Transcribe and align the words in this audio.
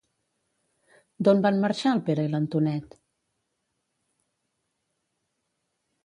D'on 1.27 1.41
van 1.45 1.59
marxar 1.65 1.91
el 1.97 2.01
Pere 2.07 2.23
i 2.27 2.31
l'Antonet? 2.31 2.97